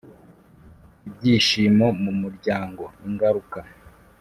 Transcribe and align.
ibyishimo 1.07 1.87
mu 2.03 2.11
muryango 2.21 2.83
Ingaruka 3.07 3.59